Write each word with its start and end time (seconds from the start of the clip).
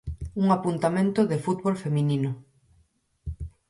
Un 0.41 0.47
apuntamento 0.57 1.19
de 1.31 1.37
fútbol 1.45 1.75
feminino. 1.83 2.31